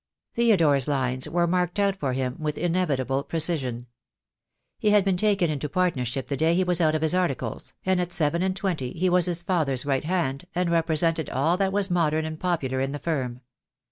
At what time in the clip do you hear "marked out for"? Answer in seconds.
1.45-2.13